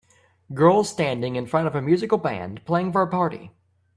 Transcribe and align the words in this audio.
Girl 0.55 0.83
standing 0.83 1.35
in 1.35 1.45
front 1.45 1.67
of 1.67 1.75
a 1.75 1.81
musical 1.83 2.17
band 2.17 2.65
playing 2.65 2.91
for 2.91 3.03
a 3.03 3.07
party 3.07 3.51